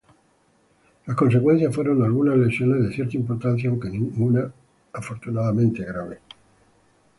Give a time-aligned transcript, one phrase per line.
[1.05, 3.87] Las consecuencias fueron algunas lesiones de cierta importancia, aunque
[4.93, 6.19] afortunadamente ninguna grave.